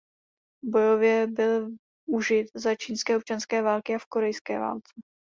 [0.63, 1.69] Bojově byl
[2.09, 4.91] užit za čínské občanské války a v korejské válce.